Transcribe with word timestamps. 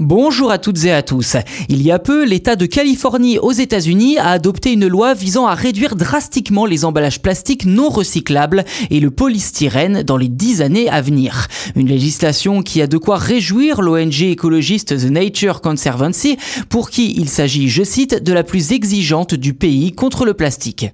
Bonjour 0.00 0.50
à 0.50 0.58
toutes 0.58 0.86
et 0.86 0.90
à 0.90 1.04
tous. 1.04 1.36
Il 1.68 1.80
y 1.80 1.92
a 1.92 2.00
peu, 2.00 2.24
l'État 2.24 2.56
de 2.56 2.66
Californie 2.66 3.38
aux 3.38 3.52
États-Unis 3.52 4.18
a 4.18 4.30
adopté 4.30 4.72
une 4.72 4.88
loi 4.88 5.14
visant 5.14 5.46
à 5.46 5.54
réduire 5.54 5.94
drastiquement 5.94 6.66
les 6.66 6.84
emballages 6.84 7.22
plastiques 7.22 7.64
non 7.64 7.90
recyclables 7.90 8.64
et 8.90 8.98
le 8.98 9.12
polystyrène 9.12 10.02
dans 10.02 10.16
les 10.16 10.26
dix 10.26 10.62
années 10.62 10.90
à 10.90 11.00
venir. 11.00 11.46
Une 11.76 11.86
législation 11.86 12.62
qui 12.62 12.82
a 12.82 12.88
de 12.88 12.98
quoi 12.98 13.18
réjouir 13.18 13.82
l'ONG 13.82 14.20
écologiste 14.22 14.98
The 14.98 15.12
Nature 15.12 15.60
Conservancy 15.60 16.38
pour 16.68 16.90
qui 16.90 17.14
il 17.16 17.28
s'agit, 17.28 17.68
je 17.68 17.84
cite, 17.84 18.20
de 18.20 18.32
la 18.32 18.42
plus 18.42 18.72
exigeante 18.72 19.34
du 19.34 19.54
pays 19.54 19.92
contre 19.92 20.24
le 20.24 20.34
plastique. 20.34 20.88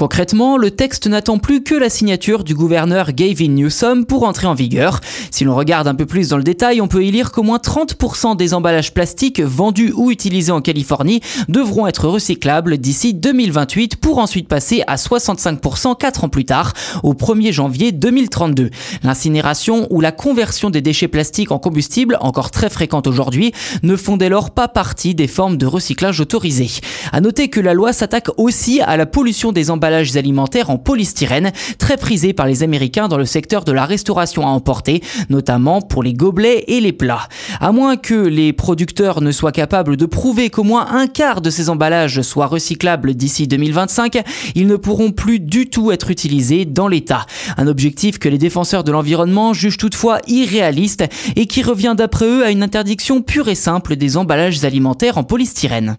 Concrètement, 0.00 0.56
le 0.56 0.70
texte 0.70 1.08
n'attend 1.08 1.36
plus 1.36 1.62
que 1.62 1.74
la 1.74 1.90
signature 1.90 2.42
du 2.42 2.54
gouverneur 2.54 3.12
Gavin 3.12 3.48
Newsom 3.48 4.06
pour 4.06 4.22
entrer 4.22 4.46
en 4.46 4.54
vigueur. 4.54 4.98
Si 5.30 5.44
l'on 5.44 5.54
regarde 5.54 5.88
un 5.88 5.94
peu 5.94 6.06
plus 6.06 6.30
dans 6.30 6.38
le 6.38 6.42
détail, 6.42 6.80
on 6.80 6.88
peut 6.88 7.04
y 7.04 7.10
lire 7.10 7.32
qu'au 7.32 7.42
moins 7.42 7.58
30% 7.58 8.34
des 8.34 8.54
emballages 8.54 8.94
plastiques 8.94 9.42
vendus 9.42 9.92
ou 9.94 10.10
utilisés 10.10 10.52
en 10.52 10.62
Californie 10.62 11.20
devront 11.48 11.86
être 11.86 12.08
recyclables 12.08 12.78
d'ici 12.78 13.12
2028 13.12 13.96
pour 13.96 14.20
ensuite 14.20 14.48
passer 14.48 14.82
à 14.86 14.96
65% 14.96 15.98
4 15.98 16.24
ans 16.24 16.30
plus 16.30 16.46
tard, 16.46 16.72
au 17.02 17.12
1er 17.12 17.52
janvier 17.52 17.92
2032. 17.92 18.70
L'incinération 19.02 19.86
ou 19.90 20.00
la 20.00 20.12
conversion 20.12 20.70
des 20.70 20.80
déchets 20.80 21.08
plastiques 21.08 21.52
en 21.52 21.58
combustible, 21.58 22.16
encore 22.22 22.50
très 22.50 22.70
fréquente 22.70 23.06
aujourd'hui, 23.06 23.52
ne 23.82 23.96
font 23.96 24.16
dès 24.16 24.30
lors 24.30 24.52
pas 24.52 24.68
partie 24.68 25.14
des 25.14 25.26
formes 25.26 25.58
de 25.58 25.66
recyclage 25.66 26.20
autorisées. 26.20 26.70
À 27.12 27.20
noter 27.20 27.50
que 27.50 27.60
la 27.60 27.74
loi 27.74 27.92
s'attaque 27.92 28.30
aussi 28.38 28.80
à 28.80 28.96
la 28.96 29.04
pollution 29.04 29.52
des 29.52 29.70
emballages 29.70 29.79
alimentaires 30.16 30.70
en 30.70 30.78
polystyrène, 30.78 31.52
très 31.78 31.96
prisés 31.96 32.32
par 32.32 32.46
les 32.46 32.62
Américains 32.62 33.08
dans 33.08 33.18
le 33.18 33.24
secteur 33.24 33.64
de 33.64 33.72
la 33.72 33.84
restauration 33.84 34.46
à 34.46 34.50
emporter, 34.50 35.02
notamment 35.28 35.80
pour 35.80 36.02
les 36.02 36.14
gobelets 36.14 36.64
et 36.68 36.80
les 36.80 36.92
plats. 36.92 37.28
À 37.60 37.72
moins 37.72 37.96
que 37.96 38.14
les 38.14 38.52
producteurs 38.52 39.20
ne 39.20 39.32
soient 39.32 39.52
capables 39.52 39.96
de 39.96 40.06
prouver 40.06 40.50
qu'au 40.50 40.62
moins 40.62 40.86
un 40.92 41.06
quart 41.06 41.40
de 41.40 41.50
ces 41.50 41.68
emballages 41.68 42.22
soient 42.22 42.46
recyclables 42.46 43.14
d'ici 43.14 43.46
2025, 43.46 44.22
ils 44.54 44.66
ne 44.66 44.76
pourront 44.76 45.12
plus 45.12 45.40
du 45.40 45.68
tout 45.68 45.92
être 45.92 46.10
utilisés 46.10 46.64
dans 46.64 46.88
l'État. 46.88 47.26
Un 47.56 47.66
objectif 47.66 48.18
que 48.18 48.28
les 48.28 48.38
défenseurs 48.38 48.84
de 48.84 48.92
l'environnement 48.92 49.52
jugent 49.52 49.78
toutefois 49.78 50.20
irréaliste 50.26 51.04
et 51.36 51.46
qui 51.46 51.62
revient 51.62 51.94
d'après 51.96 52.26
eux 52.26 52.44
à 52.44 52.50
une 52.50 52.62
interdiction 52.62 53.22
pure 53.22 53.48
et 53.48 53.54
simple 53.54 53.96
des 53.96 54.16
emballages 54.16 54.64
alimentaires 54.64 55.18
en 55.18 55.24
polystyrène. 55.24 55.96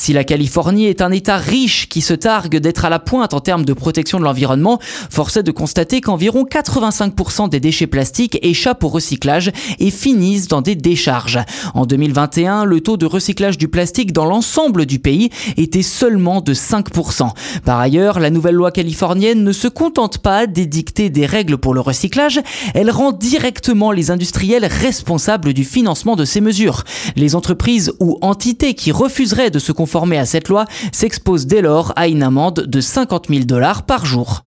Si 0.00 0.14
la 0.14 0.24
Californie 0.24 0.86
est 0.86 1.02
un 1.02 1.12
État 1.12 1.36
riche 1.36 1.86
qui 1.90 2.00
se 2.00 2.14
targue 2.14 2.56
d'être 2.56 2.86
à 2.86 2.88
la 2.88 2.98
pointe 2.98 3.34
en 3.34 3.40
termes 3.40 3.66
de 3.66 3.74
protection 3.74 4.18
de 4.18 4.24
l'environnement, 4.24 4.80
force 5.10 5.36
est 5.36 5.42
de 5.42 5.50
constater 5.50 6.00
qu'environ 6.00 6.46
85% 6.50 7.50
des 7.50 7.60
déchets 7.60 7.86
plastiques 7.86 8.38
échappent 8.40 8.82
au 8.82 8.88
recyclage 8.88 9.52
et 9.78 9.90
finissent 9.90 10.48
dans 10.48 10.62
des 10.62 10.74
décharges. 10.74 11.38
En 11.74 11.84
2021, 11.84 12.64
le 12.64 12.80
taux 12.80 12.96
de 12.96 13.04
recyclage 13.04 13.58
du 13.58 13.68
plastique 13.68 14.14
dans 14.14 14.24
l'ensemble 14.24 14.86
du 14.86 15.00
pays 15.00 15.28
était 15.58 15.82
seulement 15.82 16.40
de 16.40 16.54
5%. 16.54 17.28
Par 17.66 17.78
ailleurs, 17.78 18.20
la 18.20 18.30
nouvelle 18.30 18.54
loi 18.54 18.70
californienne 18.70 19.44
ne 19.44 19.52
se 19.52 19.68
contente 19.68 20.16
pas 20.16 20.46
d'édicter 20.46 21.10
des 21.10 21.26
règles 21.26 21.58
pour 21.58 21.74
le 21.74 21.80
recyclage, 21.80 22.40
elle 22.72 22.90
rend 22.90 23.12
directement 23.12 23.92
les 23.92 24.10
industriels 24.10 24.64
responsables 24.64 25.52
du 25.52 25.64
financement 25.64 26.16
de 26.16 26.24
ces 26.24 26.40
mesures. 26.40 26.84
Les 27.16 27.34
entreprises 27.34 27.92
ou 28.00 28.16
entités 28.22 28.72
qui 28.72 28.92
refuseraient 28.92 29.50
de 29.50 29.58
se 29.58 29.72
conformer 29.90 30.18
à 30.18 30.24
cette 30.24 30.48
loi 30.48 30.66
s'expose 30.92 31.46
dès 31.46 31.62
lors 31.62 31.92
à 31.96 32.06
une 32.06 32.22
amende 32.22 32.64
de 32.68 32.80
50 32.80 33.26
000 33.28 33.40
dollars 33.44 33.82
par 33.86 34.06
jour. 34.06 34.42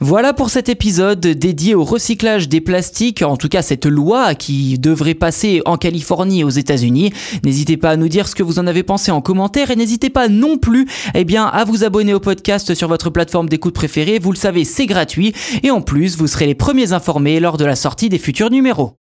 Voilà 0.00 0.32
pour 0.32 0.48
cet 0.48 0.70
épisode 0.70 1.20
dédié 1.20 1.74
au 1.74 1.84
recyclage 1.84 2.48
des 2.48 2.62
plastiques, 2.62 3.20
en 3.20 3.36
tout 3.36 3.50
cas 3.50 3.60
cette 3.60 3.84
loi 3.84 4.34
qui 4.34 4.78
devrait 4.78 5.12
passer 5.12 5.60
en 5.66 5.76
Californie 5.76 6.42
aux 6.42 6.48
États-Unis. 6.48 7.12
N'hésitez 7.44 7.76
pas 7.76 7.90
à 7.90 7.96
nous 7.96 8.08
dire 8.08 8.28
ce 8.28 8.34
que 8.34 8.42
vous 8.42 8.58
en 8.58 8.66
avez 8.66 8.82
pensé 8.82 9.10
en 9.10 9.20
commentaire 9.20 9.70
et 9.70 9.76
n'hésitez 9.76 10.08
pas 10.08 10.28
non 10.28 10.56
plus 10.56 10.88
eh 11.14 11.26
à 11.36 11.64
vous 11.66 11.84
abonner 11.84 12.14
au 12.14 12.20
podcast 12.20 12.74
sur 12.74 12.88
votre 12.88 13.10
plateforme 13.10 13.50
d'écoute 13.50 13.74
préférée. 13.74 14.18
Vous 14.18 14.32
le 14.32 14.38
savez, 14.38 14.64
c'est 14.64 14.86
gratuit 14.86 15.34
et 15.62 15.70
en 15.70 15.82
plus, 15.82 16.16
vous 16.16 16.28
serez 16.28 16.46
les 16.46 16.54
premiers 16.54 16.94
informés 16.94 17.40
lors 17.40 17.58
de 17.58 17.66
la 17.66 17.76
sortie 17.76 18.08
des 18.08 18.18
futurs 18.18 18.50
numéros. 18.50 18.94